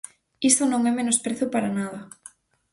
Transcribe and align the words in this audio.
Iso 0.49 0.63
non 0.71 0.81
é 0.89 0.91
menosprezo 0.95 1.45
para 1.53 1.73
nada. 1.77 1.99